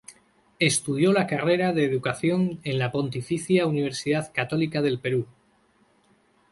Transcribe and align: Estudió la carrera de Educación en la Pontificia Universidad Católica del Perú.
Estudió 0.57 1.13
la 1.13 1.27
carrera 1.27 1.73
de 1.73 1.85
Educación 1.85 2.59
en 2.63 2.79
la 2.79 2.91
Pontificia 2.91 3.67
Universidad 3.67 4.31
Católica 4.33 4.81
del 4.81 4.97
Perú. 4.99 5.27